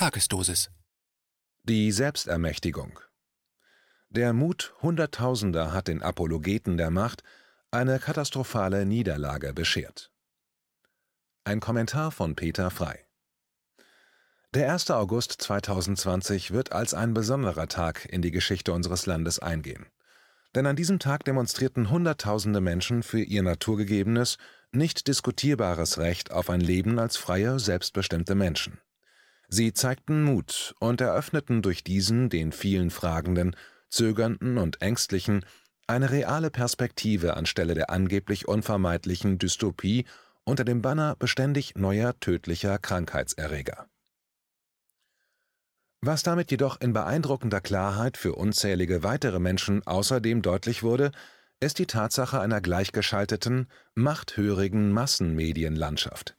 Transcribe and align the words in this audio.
Tagesdosis. 0.00 0.70
Die 1.64 1.92
Selbstermächtigung. 1.92 3.00
Der 4.08 4.32
Mut 4.32 4.72
Hunderttausender 4.80 5.74
hat 5.74 5.88
den 5.88 6.02
Apologeten 6.02 6.78
der 6.78 6.90
Macht 6.90 7.22
eine 7.70 7.98
katastrophale 7.98 8.86
Niederlage 8.86 9.52
beschert. 9.52 10.10
Ein 11.44 11.60
Kommentar 11.60 12.12
von 12.12 12.34
Peter 12.34 12.70
Frei. 12.70 13.04
Der 14.54 14.72
1. 14.72 14.90
August 14.90 15.32
2020 15.32 16.50
wird 16.50 16.72
als 16.72 16.94
ein 16.94 17.12
besonderer 17.12 17.68
Tag 17.68 18.06
in 18.06 18.22
die 18.22 18.30
Geschichte 18.30 18.72
unseres 18.72 19.04
Landes 19.04 19.38
eingehen. 19.38 19.84
Denn 20.54 20.64
an 20.64 20.76
diesem 20.76 20.98
Tag 20.98 21.24
demonstrierten 21.24 21.90
Hunderttausende 21.90 22.62
Menschen 22.62 23.02
für 23.02 23.20
ihr 23.20 23.42
naturgegebenes, 23.42 24.38
nicht 24.72 25.08
diskutierbares 25.08 25.98
Recht 25.98 26.30
auf 26.30 26.48
ein 26.48 26.62
Leben 26.62 26.98
als 26.98 27.18
freie, 27.18 27.58
selbstbestimmte 27.58 28.34
Menschen. 28.34 28.80
Sie 29.52 29.72
zeigten 29.72 30.22
Mut 30.22 30.76
und 30.78 31.00
eröffneten 31.00 31.60
durch 31.60 31.82
diesen 31.82 32.28
den 32.28 32.52
vielen 32.52 32.90
Fragenden, 32.90 33.56
Zögernden 33.88 34.58
und 34.58 34.80
Ängstlichen 34.80 35.44
eine 35.88 36.12
reale 36.12 36.50
Perspektive 36.50 37.36
anstelle 37.36 37.74
der 37.74 37.90
angeblich 37.90 38.46
unvermeidlichen 38.46 39.38
Dystopie 39.38 40.04
unter 40.44 40.64
dem 40.64 40.82
Banner 40.82 41.16
beständig 41.16 41.74
neuer 41.74 42.18
tödlicher 42.20 42.78
Krankheitserreger. 42.78 43.88
Was 46.00 46.22
damit 46.22 46.52
jedoch 46.52 46.80
in 46.80 46.92
beeindruckender 46.92 47.60
Klarheit 47.60 48.16
für 48.16 48.36
unzählige 48.36 49.02
weitere 49.02 49.40
Menschen 49.40 49.84
außerdem 49.84 50.42
deutlich 50.42 50.84
wurde, 50.84 51.10
ist 51.58 51.80
die 51.80 51.86
Tatsache 51.86 52.40
einer 52.40 52.60
gleichgeschalteten, 52.60 53.66
machthörigen 53.94 54.92
Massenmedienlandschaft. 54.92 56.36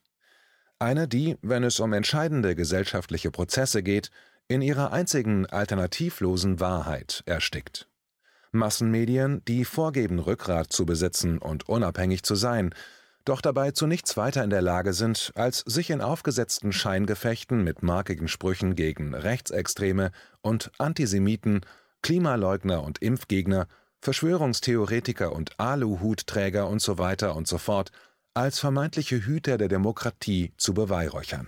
Eine, 0.82 1.08
die, 1.08 1.38
wenn 1.44 1.64
es 1.64 1.80
um 1.80 1.94
entscheidende 1.94 2.56
gesellschaftliche 2.56 3.30
Prozesse 3.30 3.84
geht, 3.84 4.10
in 4.48 4.64
ihrer 4.64 4.92
einzigen 4.92 5.46
alternativlosen 5.46 6.60
Wahrheit 6.60 7.22
erstickt. 7.28 7.88
Massenmedien, 8.52 9.46
die 9.48 9.64
vorgeben, 9.64 10.18
Rückgrat 10.18 10.74
zu 10.74 10.88
besitzen 10.88 11.38
und 11.38 11.70
unabhängig 11.70 12.24
zu 12.24 12.34
sein, 12.34 12.74
doch 13.26 13.42
dabei 13.42 13.70
zu 13.70 13.86
nichts 13.86 14.18
weiter 14.18 14.44
in 14.44 14.50
der 14.50 14.64
Lage 14.64 14.94
sind, 14.94 15.32
als 15.36 15.60
sich 15.60 15.92
in 15.92 16.02
aufgesetzten 16.02 16.74
Scheingefechten 16.74 17.64
mit 17.64 17.84
markigen 17.84 18.28
Sprüchen 18.28 18.74
gegen 18.74 19.14
Rechtsextreme 19.14 20.10
und 20.42 20.72
Antisemiten, 20.80 21.62
Klimaleugner 22.02 22.82
und 22.82 22.98
Impfgegner, 23.04 23.68
Verschwörungstheoretiker 24.00 25.32
und 25.32 25.60
Aluhutträger 25.60 26.72
usw. 26.72 27.16
So 27.20 27.34
und 27.34 27.48
so 27.48 27.60
fort 27.60 27.92
als 28.34 28.60
vermeintliche 28.60 29.26
Hüter 29.26 29.58
der 29.58 29.68
Demokratie 29.68 30.54
zu 30.58 30.74
beweihräuchern. 30.74 31.48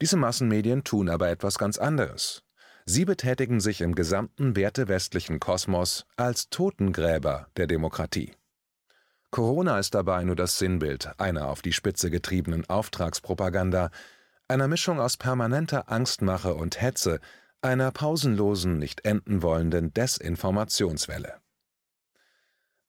Diese 0.00 0.16
Massenmedien 0.16 0.82
tun 0.82 1.08
aber 1.08 1.28
etwas 1.28 1.58
ganz 1.58 1.78
anderes. 1.78 2.42
Sie 2.86 3.04
betätigen 3.04 3.60
sich 3.60 3.82
im 3.82 3.94
gesamten 3.94 4.56
wertewestlichen 4.56 5.38
Kosmos 5.38 6.06
als 6.16 6.48
Totengräber 6.48 7.48
der 7.56 7.66
Demokratie. 7.66 8.32
Corona 9.30 9.78
ist 9.78 9.94
dabei 9.94 10.24
nur 10.24 10.34
das 10.34 10.58
Sinnbild 10.58 11.08
einer 11.18 11.48
auf 11.48 11.62
die 11.62 11.72
Spitze 11.72 12.10
getriebenen 12.10 12.68
Auftragspropaganda, 12.68 13.90
einer 14.48 14.66
Mischung 14.66 14.98
aus 14.98 15.16
permanenter 15.16 15.88
Angstmache 15.88 16.54
und 16.54 16.80
Hetze, 16.80 17.20
einer 17.62 17.92
pausenlosen, 17.92 18.78
nicht 18.78 19.04
enden 19.04 19.42
wollenden 19.42 19.94
Desinformationswelle. 19.94 21.34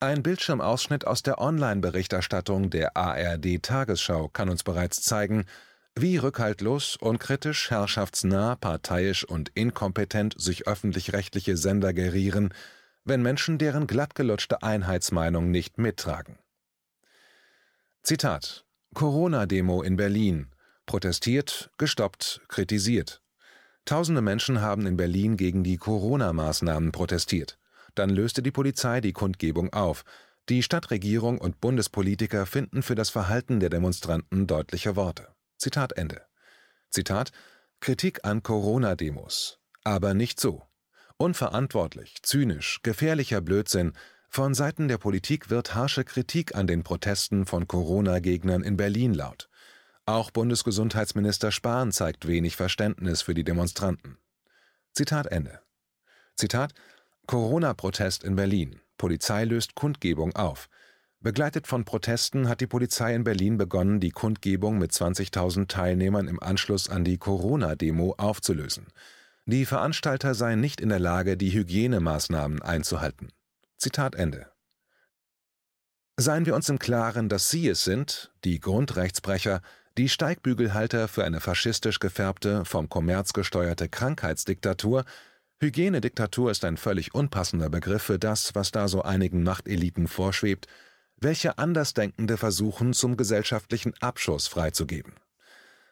Ein 0.04 0.24
Bildschirmausschnitt 0.24 1.06
aus 1.06 1.22
der 1.22 1.40
Online-Berichterstattung 1.40 2.72
der 2.72 2.98
ARD-Tagesschau 2.98 4.30
kann 4.30 4.50
uns 4.50 4.64
bereits 4.64 5.04
zeigen, 5.04 5.46
wie 5.96 6.18
rückhaltlos, 6.18 6.96
unkritisch, 6.96 7.70
herrschaftsnah, 7.70 8.56
parteiisch 8.56 9.24
und 9.24 9.50
inkompetent 9.50 10.34
sich 10.42 10.66
öffentlich-rechtliche 10.68 11.56
Sender 11.56 11.94
gerieren, 11.94 12.52
wenn 13.06 13.22
Menschen 13.22 13.60
deren 13.60 13.86
glattgelutschte 13.86 14.64
Einheitsmeinung 14.64 15.52
nicht 15.52 15.78
mittragen. 15.78 16.40
Zitat 18.02 18.66
Corona-Demo 18.96 19.84
in 19.84 19.98
Berlin. 19.98 20.48
Protestiert, 20.88 21.70
gestoppt, 21.78 22.42
kritisiert. 22.48 23.22
Tausende 23.86 24.24
Menschen 24.24 24.62
haben 24.62 24.88
in 24.88 24.98
Berlin 24.98 25.38
gegen 25.38 25.64
die 25.64 25.78
Corona-Maßnahmen 25.78 26.92
protestiert. 26.92 27.60
Dann 27.96 28.10
löste 28.10 28.42
die 28.42 28.52
Polizei 28.52 29.02
die 29.02 29.14
Kundgebung 29.14 29.74
auf. 29.74 30.04
Die 30.50 30.64
Stadtregierung 30.64 31.38
und 31.38 31.62
Bundespolitiker 31.62 32.46
finden 32.46 32.84
für 32.84 32.96
das 32.96 33.10
Verhalten 33.10 33.60
der 33.60 33.70
Demonstranten 33.70 34.48
deutliche 34.48 34.96
Worte. 34.96 35.28
Zitat 35.58 35.94
Ende. 35.94 36.22
Zitat 36.90 37.32
Kritik 37.80 38.26
an 38.26 38.44
Corona-Demos. 38.44 39.60
Aber 39.84 40.14
nicht 40.14 40.40
so. 40.40 40.64
Unverantwortlich, 41.18 42.22
zynisch, 42.24 42.82
gefährlicher 42.84 43.42
Blödsinn. 43.42 43.94
Von 44.30 44.54
Seiten 44.54 44.88
der 44.88 44.98
Politik 44.98 45.50
wird 45.50 45.76
harsche 45.76 46.04
Kritik 46.04 46.56
an 46.56 46.68
den 46.68 46.84
Protesten 46.84 47.46
von 47.46 47.68
Corona-Gegnern 47.68 48.64
in 48.64 48.78
Berlin 48.78 49.14
laut. 49.14 49.50
Auch 50.06 50.32
Bundesgesundheitsminister 50.32 51.52
Spahn 51.52 51.92
zeigt 51.92 52.28
wenig 52.28 52.56
Verständnis 52.56 53.22
für 53.22 53.34
die 53.34 53.44
Demonstranten. 53.44 54.18
Zitat 54.94 55.28
Ende. 55.28 55.62
Zitat 56.36 56.74
Corona-Protest 57.28 58.24
in 58.24 58.36
Berlin. 58.36 58.80
Polizei 58.98 59.46
löst 59.46 59.76
Kundgebung 59.76 60.36
auf. 60.36 60.70
Begleitet 61.20 61.68
von 61.68 61.86
Protesten 61.86 62.50
hat 62.50 62.62
die 62.62 62.68
Polizei 62.68 63.14
in 63.14 63.24
Berlin 63.24 63.58
begonnen, 63.58 64.00
die 64.00 64.10
Kundgebung 64.10 64.80
mit 64.80 64.92
20.000 64.92 65.68
Teilnehmern 65.68 66.28
im 66.28 66.42
Anschluss 66.42 66.90
an 66.90 67.04
die 67.04 67.18
Corona-Demo 67.18 68.16
aufzulösen. 68.18 68.88
Die 69.46 69.66
Veranstalter 69.66 70.34
seien 70.34 70.60
nicht 70.60 70.82
in 70.82 70.90
der 70.90 71.00
Lage, 71.00 71.38
die 71.38 71.52
Hygienemaßnahmen 71.52 72.62
einzuhalten. 72.62 73.32
Zitat 73.78 74.16
Ende. 74.16 74.48
Seien 76.18 76.46
wir 76.46 76.56
uns 76.56 76.70
im 76.70 76.80
Klaren, 76.80 77.30
dass 77.30 77.50
Sie 77.50 77.68
es 77.68 77.84
sind, 77.84 78.32
die 78.44 78.60
Grundrechtsbrecher, 78.60 79.62
die 79.98 80.10
Steigbügelhalter 80.10 81.08
für 81.08 81.24
eine 81.24 81.40
faschistisch 81.40 82.00
gefärbte, 82.00 82.66
vom 82.66 82.90
Kommerz 82.90 83.34
gesteuerte 83.34 83.90
Krankheitsdiktatur, 83.90 85.06
Hygienediktatur 85.62 86.50
ist 86.50 86.66
ein 86.66 86.76
völlig 86.76 87.14
unpassender 87.14 87.70
Begriff 87.70 88.02
für 88.02 88.18
das, 88.18 88.56
was 88.56 88.72
da 88.72 88.88
so 88.88 89.04
einigen 89.04 89.44
Machteliten 89.44 90.08
vorschwebt, 90.08 90.66
welche 91.18 91.60
Andersdenkende 91.60 92.38
versuchen, 92.38 92.94
zum 92.94 93.16
gesellschaftlichen 93.16 93.94
Abschuss 94.00 94.48
freizugeben. 94.48 95.14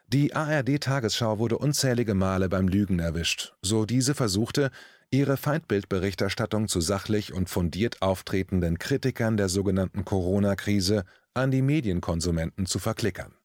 Die 0.08 0.36
ARD-Tagesschau 0.36 1.38
wurde 1.38 1.60
unzählige 1.60 2.16
Male 2.16 2.50
beim 2.50 2.68
Lügen 2.68 2.98
erwischt, 2.98 3.54
so 3.62 3.86
diese 3.86 4.16
versuchte, 4.16 4.72
ihre 5.12 5.38
Feindbildberichterstattung 5.38 6.68
zu 6.68 6.82
sachlich 6.82 7.32
und 7.32 7.48
fundiert 7.48 8.02
auftretenden 8.02 8.80
Kritikern 8.80 9.38
der 9.38 9.50
sogenannten 9.50 10.04
Corona-Krise 10.04 11.04
an 11.36 11.52
die 11.52 11.62
Medienkonsumenten 11.62 12.66
zu 12.66 12.80
verklickern. 12.80 13.36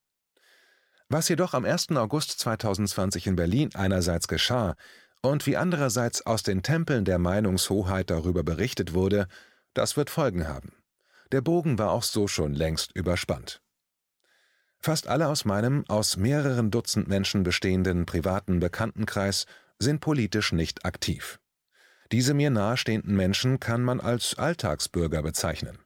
Was 1.11 1.29
jedoch 1.29 1.53
am 1.53 1.67
1. 1.67 1.91
August 1.91 2.41
2020 2.41 3.27
in 3.27 3.37
Berlin 3.37 3.69
einerseits 3.75 4.27
geschah, 4.27 4.75
und 5.31 5.47
wie 5.47 5.57
andererseits 5.57 6.27
aus 6.27 6.43
den 6.43 6.63
Tempeln 6.63 7.05
der 7.05 7.19
Meinungshoheit 7.19 8.11
darüber 8.11 8.43
berichtet 8.43 8.95
wurde, 8.95 9.27
das 9.73 9.97
wird 9.97 10.11
Folgen 10.11 10.49
haben. 10.49 10.73
Der 11.33 11.41
Bogen 11.41 11.79
war 11.79 11.91
auch 11.91 12.03
so 12.03 12.29
schon 12.29 12.55
längst 12.55 12.93
überspannt. 12.93 13.61
Fast 14.79 15.07
alle 15.09 15.29
aus 15.29 15.45
meinem 15.45 15.85
aus 15.89 16.17
mehreren 16.17 16.71
Dutzend 16.71 17.09
Menschen 17.09 17.43
bestehenden 17.43 18.05
privaten 18.05 18.61
Bekanntenkreis 18.61 19.47
sind 19.79 20.01
politisch 20.01 20.53
nicht 20.53 20.85
aktiv. 20.85 21.41
Diese 22.13 22.35
mir 22.35 22.51
nahestehenden 22.51 23.17
Menschen 23.17 23.59
kann 23.59 23.83
man 23.83 24.01
als 24.01 24.37
Alltagsbürger 24.37 25.23
bezeichnen. 25.23 25.79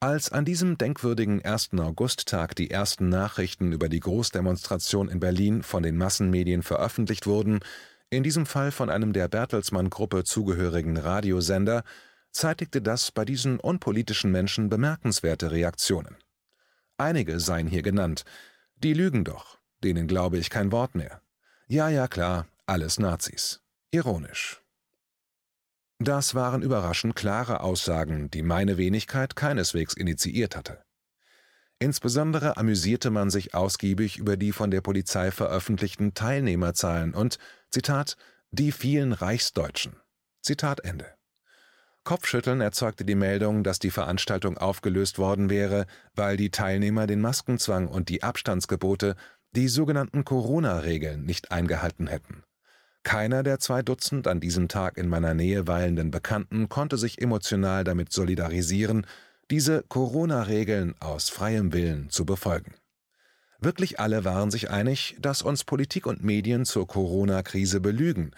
Als 0.00 0.30
an 0.30 0.44
diesem 0.44 0.78
denkwürdigen 0.78 1.44
1. 1.44 1.70
Augusttag 1.76 2.54
die 2.54 2.70
ersten 2.70 3.08
Nachrichten 3.08 3.72
über 3.72 3.88
die 3.88 3.98
Großdemonstration 3.98 5.08
in 5.08 5.18
Berlin 5.18 5.64
von 5.64 5.82
den 5.82 5.96
Massenmedien 5.96 6.62
veröffentlicht 6.62 7.26
wurden, 7.26 7.58
in 8.10 8.22
diesem 8.22 8.46
Fall 8.46 8.70
von 8.70 8.90
einem 8.90 9.12
der 9.12 9.28
Bertelsmann-Gruppe 9.28 10.24
zugehörigen 10.24 10.96
Radiosender, 10.96 11.84
zeitigte 12.30 12.80
das 12.80 13.10
bei 13.10 13.24
diesen 13.24 13.60
unpolitischen 13.60 14.30
Menschen 14.30 14.68
bemerkenswerte 14.68 15.50
Reaktionen. 15.50 16.16
Einige 16.96 17.40
seien 17.40 17.66
hier 17.66 17.82
genannt. 17.82 18.24
Die 18.76 18.92
lügen 18.92 19.24
doch, 19.24 19.58
denen 19.84 20.06
glaube 20.06 20.38
ich 20.38 20.50
kein 20.50 20.72
Wort 20.72 20.94
mehr. 20.94 21.22
Ja, 21.66 21.88
ja, 21.88 22.08
klar, 22.08 22.46
alles 22.66 22.98
Nazis. 22.98 23.60
Ironisch. 23.90 24.62
Das 25.98 26.34
waren 26.34 26.62
überraschend 26.62 27.16
klare 27.16 27.60
Aussagen, 27.60 28.30
die 28.30 28.42
meine 28.42 28.78
Wenigkeit 28.78 29.34
keineswegs 29.34 29.94
initiiert 29.94 30.54
hatte. 30.56 30.84
Insbesondere 31.80 32.56
amüsierte 32.56 33.10
man 33.10 33.30
sich 33.30 33.54
ausgiebig 33.54 34.18
über 34.18 34.36
die 34.36 34.52
von 34.52 34.70
der 34.70 34.80
Polizei 34.80 35.30
veröffentlichten 35.30 36.14
Teilnehmerzahlen 36.14 37.14
und, 37.14 37.38
Zitat, 37.70 38.16
die 38.50 38.72
vielen 38.72 39.12
Reichsdeutschen. 39.12 39.96
Zitat 40.42 40.80
Ende. 40.80 41.06
Kopfschütteln 42.02 42.60
erzeugte 42.60 43.04
die 43.04 43.14
Meldung, 43.14 43.62
dass 43.62 43.78
die 43.78 43.90
Veranstaltung 43.90 44.56
aufgelöst 44.56 45.18
worden 45.18 45.50
wäre, 45.50 45.86
weil 46.14 46.36
die 46.36 46.50
Teilnehmer 46.50 47.06
den 47.06 47.20
Maskenzwang 47.20 47.86
und 47.86 48.08
die 48.08 48.22
Abstandsgebote 48.22 49.14
die 49.52 49.68
sogenannten 49.68 50.24
Corona-Regeln 50.24 51.24
nicht 51.24 51.52
eingehalten 51.52 52.06
hätten. 52.06 52.44
Keiner 53.02 53.42
der 53.42 53.58
zwei 53.58 53.82
Dutzend 53.82 54.26
an 54.26 54.40
diesem 54.40 54.68
Tag 54.68 54.98
in 54.98 55.08
meiner 55.08 55.34
Nähe 55.34 55.66
weilenden 55.66 56.10
Bekannten 56.10 56.68
konnte 56.68 56.98
sich 56.98 57.20
emotional 57.20 57.84
damit 57.84 58.12
solidarisieren, 58.12 59.06
diese 59.50 59.82
Corona-Regeln 59.88 60.94
aus 61.00 61.30
freiem 61.30 61.72
Willen 61.72 62.10
zu 62.10 62.26
befolgen. 62.26 62.74
Wirklich 63.60 63.98
alle 63.98 64.24
waren 64.24 64.50
sich 64.50 64.70
einig, 64.70 65.16
dass 65.20 65.42
uns 65.42 65.64
Politik 65.64 66.06
und 66.06 66.22
Medien 66.22 66.64
zur 66.64 66.86
Corona-Krise 66.86 67.80
belügen 67.80 68.32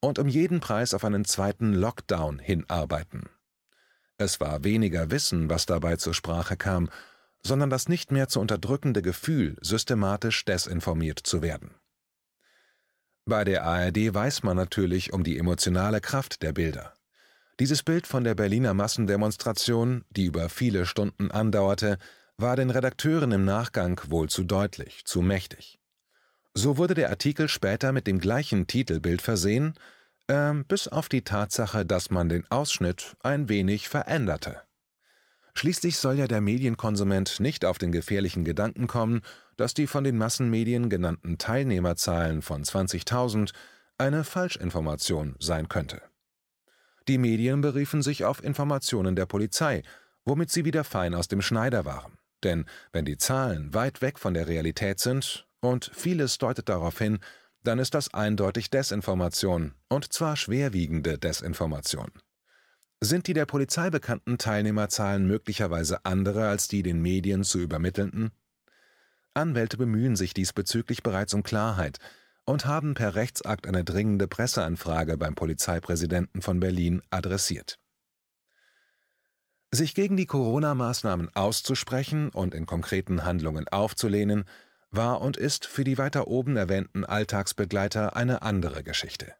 und 0.00 0.18
um 0.18 0.28
jeden 0.28 0.60
Preis 0.60 0.92
auf 0.92 1.04
einen 1.04 1.24
zweiten 1.24 1.72
Lockdown 1.72 2.38
hinarbeiten. 2.38 3.28
Es 4.18 4.40
war 4.40 4.64
weniger 4.64 5.10
Wissen, 5.10 5.48
was 5.48 5.66
dabei 5.66 5.96
zur 5.96 6.14
Sprache 6.14 6.56
kam, 6.56 6.90
sondern 7.42 7.70
das 7.70 7.88
nicht 7.88 8.10
mehr 8.10 8.28
zu 8.28 8.40
unterdrückende 8.40 9.02
Gefühl, 9.02 9.56
systematisch 9.60 10.44
desinformiert 10.44 11.20
zu 11.20 11.42
werden. 11.42 11.74
Bei 13.24 13.44
der 13.44 13.64
ARD 13.64 14.14
weiß 14.14 14.42
man 14.42 14.56
natürlich 14.56 15.12
um 15.12 15.24
die 15.24 15.38
emotionale 15.38 16.00
Kraft 16.00 16.42
der 16.42 16.52
Bilder. 16.52 16.95
Dieses 17.58 17.82
Bild 17.82 18.06
von 18.06 18.22
der 18.22 18.34
Berliner 18.34 18.74
Massendemonstration, 18.74 20.04
die 20.10 20.26
über 20.26 20.50
viele 20.50 20.84
Stunden 20.84 21.30
andauerte, 21.30 21.96
war 22.36 22.54
den 22.54 22.68
Redakteuren 22.68 23.32
im 23.32 23.46
Nachgang 23.46 23.98
wohl 24.08 24.28
zu 24.28 24.44
deutlich, 24.44 25.06
zu 25.06 25.22
mächtig. 25.22 25.78
So 26.52 26.76
wurde 26.76 26.92
der 26.92 27.08
Artikel 27.08 27.48
später 27.48 27.92
mit 27.92 28.06
dem 28.06 28.18
gleichen 28.18 28.66
Titelbild 28.66 29.22
versehen, 29.22 29.72
äh, 30.26 30.52
bis 30.68 30.86
auf 30.88 31.08
die 31.08 31.22
Tatsache, 31.22 31.86
dass 31.86 32.10
man 32.10 32.28
den 32.28 32.44
Ausschnitt 32.50 33.16
ein 33.22 33.48
wenig 33.48 33.88
veränderte. 33.88 34.60
Schließlich 35.54 35.96
soll 35.96 36.18
ja 36.18 36.26
der 36.26 36.42
Medienkonsument 36.42 37.40
nicht 37.40 37.64
auf 37.64 37.78
den 37.78 37.90
gefährlichen 37.90 38.44
Gedanken 38.44 38.86
kommen, 38.86 39.22
dass 39.56 39.72
die 39.72 39.86
von 39.86 40.04
den 40.04 40.18
Massenmedien 40.18 40.90
genannten 40.90 41.38
Teilnehmerzahlen 41.38 42.42
von 42.42 42.62
20.000 42.62 43.52
eine 43.96 44.24
Falschinformation 44.24 45.36
sein 45.38 45.70
könnte. 45.70 46.02
Die 47.08 47.18
Medien 47.18 47.60
beriefen 47.60 48.02
sich 48.02 48.24
auf 48.24 48.42
Informationen 48.42 49.14
der 49.14 49.26
Polizei, 49.26 49.82
womit 50.24 50.50
sie 50.50 50.64
wieder 50.64 50.84
fein 50.84 51.14
aus 51.14 51.28
dem 51.28 51.40
Schneider 51.40 51.84
waren. 51.84 52.18
Denn 52.42 52.64
wenn 52.92 53.04
die 53.04 53.16
Zahlen 53.16 53.72
weit 53.74 54.02
weg 54.02 54.18
von 54.18 54.34
der 54.34 54.48
Realität 54.48 54.98
sind, 55.00 55.46
und 55.60 55.90
vieles 55.94 56.38
deutet 56.38 56.68
darauf 56.68 56.98
hin, 56.98 57.18
dann 57.62 57.78
ist 57.78 57.94
das 57.94 58.14
eindeutig 58.14 58.70
Desinformation, 58.70 59.74
und 59.88 60.12
zwar 60.12 60.36
schwerwiegende 60.36 61.18
Desinformation. 61.18 62.10
Sind 63.00 63.26
die 63.26 63.34
der 63.34 63.46
Polizei 63.46 63.90
bekannten 63.90 64.38
Teilnehmerzahlen 64.38 65.26
möglicherweise 65.26 66.04
andere 66.04 66.48
als 66.48 66.68
die 66.68 66.82
den 66.82 67.02
Medien 67.02 67.44
zu 67.44 67.58
übermittelnden? 67.58 68.30
Anwälte 69.34 69.76
bemühen 69.76 70.16
sich 70.16 70.32
diesbezüglich 70.32 71.02
bereits 71.02 71.34
um 71.34 71.42
Klarheit 71.42 71.98
und 72.46 72.64
haben 72.64 72.94
per 72.94 73.14
Rechtsakt 73.14 73.66
eine 73.66 73.84
dringende 73.84 74.26
Presseanfrage 74.26 75.18
beim 75.18 75.34
Polizeipräsidenten 75.34 76.40
von 76.40 76.58
Berlin 76.58 77.02
adressiert. 77.10 77.78
Sich 79.70 79.94
gegen 79.94 80.16
die 80.16 80.26
Corona-Maßnahmen 80.26 81.34
auszusprechen 81.34 82.30
und 82.30 82.54
in 82.54 82.64
konkreten 82.64 83.24
Handlungen 83.24 83.68
aufzulehnen, 83.68 84.44
war 84.90 85.20
und 85.20 85.36
ist 85.36 85.66
für 85.66 85.84
die 85.84 85.98
weiter 85.98 86.28
oben 86.28 86.56
erwähnten 86.56 87.04
Alltagsbegleiter 87.04 88.16
eine 88.16 88.40
andere 88.40 88.82
Geschichte 88.82 89.34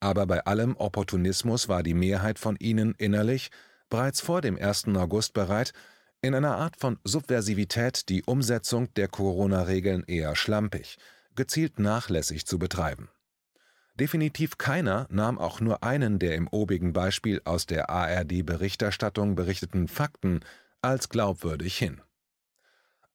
aber 0.00 0.26
bei 0.26 0.44
allem 0.44 0.76
Opportunismus 0.76 1.68
war 1.68 1.82
die 1.82 1.94
Mehrheit 1.94 2.38
von 2.38 2.56
ihnen 2.56 2.94
innerlich 2.98 3.50
bereits 3.88 4.20
vor 4.20 4.40
dem 4.40 4.56
1. 4.58 4.88
August 4.96 5.32
bereit, 5.32 5.72
in 6.22 6.34
einer 6.34 6.56
Art 6.56 6.76
von 6.76 6.98
Subversivität 7.04 8.08
die 8.08 8.22
Umsetzung 8.24 8.92
der 8.94 9.08
Corona-Regeln 9.08 10.04
eher 10.06 10.34
schlampig, 10.34 10.96
gezielt 11.36 11.78
nachlässig 11.78 12.46
zu 12.46 12.58
betreiben. 12.58 13.08
Definitiv 13.94 14.58
keiner 14.58 15.06
nahm 15.10 15.38
auch 15.38 15.60
nur 15.60 15.82
einen 15.82 16.18
der 16.18 16.34
im 16.34 16.48
obigen 16.48 16.92
Beispiel 16.92 17.40
aus 17.44 17.64
der 17.64 17.88
ARD-Berichterstattung 17.88 19.36
berichteten 19.36 19.88
Fakten 19.88 20.40
als 20.82 21.08
glaubwürdig 21.08 21.78
hin. 21.78 22.02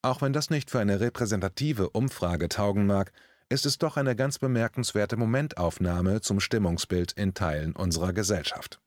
Auch 0.01 0.23
wenn 0.23 0.33
das 0.33 0.49
nicht 0.49 0.71
für 0.71 0.79
eine 0.79 0.99
repräsentative 0.99 1.91
Umfrage 1.91 2.49
taugen 2.49 2.87
mag, 2.87 3.11
ist 3.49 3.65
es 3.67 3.77
doch 3.77 3.97
eine 3.97 4.15
ganz 4.15 4.39
bemerkenswerte 4.39 5.17
Momentaufnahme 5.17 6.21
zum 6.21 6.39
Stimmungsbild 6.39 7.11
in 7.11 7.35
Teilen 7.35 7.75
unserer 7.75 8.13
Gesellschaft. 8.13 8.79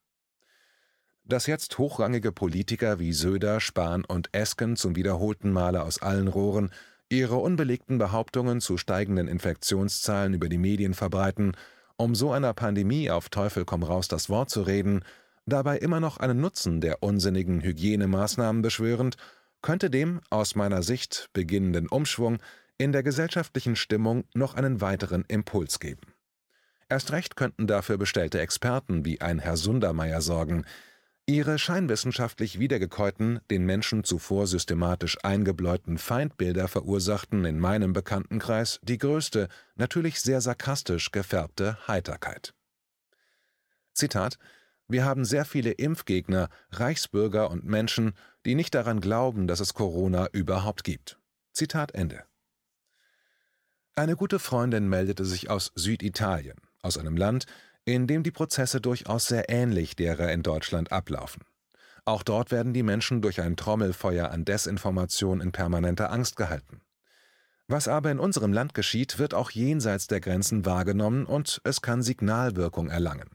Dass 1.23 1.47
jetzt 1.47 1.79
hochrangige 1.79 2.33
Politiker 2.33 2.99
wie 2.99 3.13
Söder, 3.13 3.61
Spahn 3.61 4.05
und 4.05 4.35
Esken 4.35 4.77
zum 4.77 4.97
wiederholten 4.97 5.53
Male 5.53 5.83
aus 5.83 6.03
allen 6.03 6.29
Rohren 6.29 6.71
ihre 7.09 7.37
unbelegten 7.37 7.99
Behauptungen 7.99 8.61
zu 8.61 8.77
steigenden 8.77 9.29
Infektionszahlen 9.29 10.35
über 10.35 10.49
die 10.49 10.59
Medien 10.59 10.95
verbreiten, 10.95 11.56
um 11.97 12.15
so 12.15 12.33
einer 12.33 12.55
Pandemie 12.55 13.11
auf 13.11 13.29
Teufel 13.29 13.65
komm 13.65 13.83
raus 13.83 14.09
das 14.09 14.29
Wort 14.29 14.51
zu 14.51 14.62
reden, 14.62 15.05
dabei 15.47 15.79
immer 15.79 16.01
noch 16.01 16.17
einen 16.17 16.41
Nutzen 16.41 16.81
der 16.81 17.03
unsinnigen 17.03 17.61
Hygienemaßnahmen 17.61 18.62
beschwörend, 18.62 19.17
könnte 19.62 19.91
dem 19.91 20.21
aus 20.31 20.56
meiner 20.56 20.83
Sicht 20.83 21.31
beginnenden 21.33 21.89
Umschwung 21.89 22.39
in 22.79 22.93
der 22.93 23.03
gesellschaftlichen 23.03 23.77
Stimmung 23.77 24.25
noch 24.35 24.55
einen 24.55 24.81
weiteren 24.81 25.25
Impuls 25.29 25.79
geben. 25.79 26.03
Erst 26.89 27.12
recht 27.12 27.37
könnten 27.37 27.67
dafür 27.67 27.97
bestellte 27.97 28.41
Experten 28.41 29.05
wie 29.05 29.21
ein 29.21 29.39
Herr 29.39 29.57
Sundermeier 29.57 30.21
sorgen, 30.21 30.65
ihre 31.26 31.59
scheinwissenschaftlich 31.59 32.59
wiedergekäuten, 32.59 33.41
den 33.50 33.65
Menschen 33.65 34.05
zuvor 34.05 34.47
systematisch 34.47 35.17
eingebläuten 35.23 35.99
Feindbilder 35.99 36.69
verursachten 36.69 37.44
in 37.44 37.59
meinem 37.59 37.93
Bekanntenkreis 37.93 38.81
die 38.82 38.99
größte, 38.99 39.49
natürlich 39.76 40.21
sehr 40.21 40.41
sarkastisch 40.41 41.11
gefärbte 41.11 41.79
Heiterkeit. 41.88 42.55
Zitat 43.94 44.38
Wir 44.87 45.05
haben 45.05 45.25
sehr 45.25 45.44
viele 45.44 45.73
Impfgegner, 45.73 46.50
Reichsbürger 46.71 47.50
und 47.50 47.65
Menschen, 47.65 48.12
die 48.44 48.55
nicht 48.55 48.75
daran 48.75 49.00
glauben, 49.00 49.47
dass 49.47 49.61
es 49.61 49.73
Corona 49.73 50.29
überhaupt 50.32 50.85
gibt. 50.85 51.19
Zitat 51.53 51.94
Ende. 51.94 52.25
Eine 53.97 54.17
gute 54.17 54.41
Freundin 54.41 54.88
meldete 54.88 55.25
sich 55.25 55.49
aus 55.49 55.73
Süditalien, 55.76 56.56
aus 56.82 56.99
einem 56.99 57.17
Land, 57.17 57.47
in 57.85 58.07
dem 58.07 58.23
die 58.23 58.31
Prozesse 58.31 58.81
durchaus 58.81 59.27
sehr 59.27 59.49
ähnlich 59.49 59.97
derer 59.97 60.33
in 60.33 60.43
Deutschland 60.43 60.93
ablaufen. 60.93 61.43
Auch 62.07 62.23
dort 62.23 62.51
werden 62.51 62.75
die 62.75 62.83
Menschen 62.83 63.23
durch 63.23 63.41
ein 63.41 63.57
Trommelfeuer 63.57 64.31
an 64.31 64.45
Desinformation 64.45 65.41
in 65.41 65.53
permanenter 65.53 66.11
Angst 66.11 66.37
gehalten. 66.37 66.81
Was 67.67 67.89
aber 67.89 68.11
in 68.11 68.19
unserem 68.19 68.53
Land 68.53 68.75
geschieht, 68.75 69.19
wird 69.19 69.33
auch 69.33 69.51
jenseits 69.51 70.07
der 70.07 70.21
Grenzen 70.21 70.67
wahrgenommen 70.67 71.25
und 71.25 71.62
es 71.64 71.81
kann 71.81 72.03
Signalwirkung 72.03 72.88
erlangen. 72.88 73.31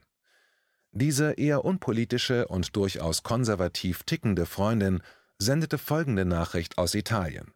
Diese 0.92 1.32
eher 1.32 1.64
unpolitische 1.64 2.46
und 2.46 2.76
durchaus 2.76 3.22
konservativ 3.22 4.04
tickende 4.04 4.46
Freundin 4.46 5.02
sendete 5.38 5.78
folgende 5.78 6.24
Nachricht 6.24 6.78
aus 6.78 6.94
Italien. 6.94 7.52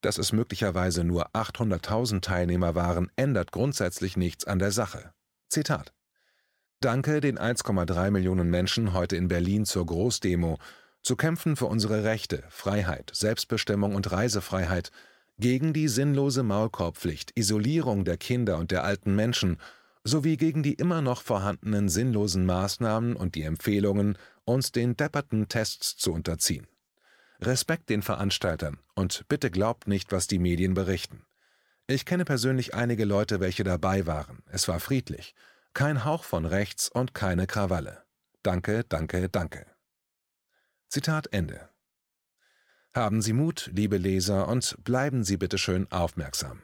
Dass 0.00 0.18
es 0.18 0.32
möglicherweise 0.32 1.04
nur 1.04 1.30
800.000 1.30 2.22
Teilnehmer 2.22 2.74
waren, 2.74 3.10
ändert 3.16 3.52
grundsätzlich 3.52 4.16
nichts 4.16 4.46
an 4.46 4.58
der 4.58 4.72
Sache. 4.72 5.12
Zitat 5.48 5.92
Danke 6.82 7.20
den 7.20 7.38
1,3 7.38 8.10
Millionen 8.10 8.48
Menschen 8.48 8.94
heute 8.94 9.14
in 9.14 9.28
Berlin 9.28 9.66
zur 9.66 9.84
Großdemo, 9.84 10.58
zu 11.02 11.14
kämpfen 11.14 11.54
für 11.56 11.66
unsere 11.66 12.04
Rechte, 12.04 12.42
Freiheit, 12.48 13.10
Selbstbestimmung 13.12 13.94
und 13.94 14.10
Reisefreiheit, 14.10 14.90
gegen 15.38 15.74
die 15.74 15.88
sinnlose 15.88 16.42
Maulkorbpflicht, 16.42 17.32
Isolierung 17.38 18.06
der 18.06 18.16
Kinder 18.16 18.56
und 18.56 18.70
der 18.70 18.82
alten 18.82 19.14
Menschen 19.14 19.58
sowie 20.04 20.38
gegen 20.38 20.62
die 20.62 20.72
immer 20.72 21.02
noch 21.02 21.20
vorhandenen 21.20 21.90
sinnlosen 21.90 22.46
Maßnahmen 22.46 23.14
und 23.14 23.34
die 23.34 23.42
Empfehlungen, 23.42 24.16
uns 24.46 24.72
den 24.72 24.96
depperten 24.96 25.48
Tests 25.48 25.98
zu 25.98 26.14
unterziehen. 26.14 26.66
Respekt 27.42 27.90
den 27.90 28.00
Veranstaltern 28.00 28.78
und 28.94 29.26
bitte 29.28 29.50
glaubt 29.50 29.86
nicht, 29.86 30.12
was 30.12 30.28
die 30.28 30.38
Medien 30.38 30.72
berichten. 30.72 31.26
Ich 31.86 32.06
kenne 32.06 32.24
persönlich 32.24 32.72
einige 32.72 33.04
Leute, 33.04 33.38
welche 33.38 33.64
dabei 33.64 34.06
waren. 34.06 34.42
Es 34.50 34.66
war 34.66 34.80
friedlich. 34.80 35.34
Kein 35.72 36.04
Hauch 36.04 36.24
von 36.24 36.44
rechts 36.44 36.88
und 36.88 37.14
keine 37.14 37.46
Krawalle. 37.46 38.04
Danke, 38.42 38.84
danke, 38.84 39.28
danke. 39.28 39.66
Zitat 40.88 41.32
Ende. 41.32 41.68
Haben 42.92 43.22
Sie 43.22 43.32
Mut, 43.32 43.70
liebe 43.72 43.96
Leser, 43.96 44.48
und 44.48 44.76
bleiben 44.82 45.22
Sie 45.22 45.36
bitte 45.36 45.58
schön 45.58 45.90
aufmerksam. 45.92 46.62